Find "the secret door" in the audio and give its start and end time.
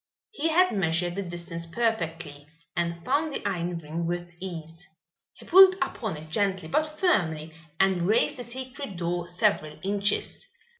8.37-9.27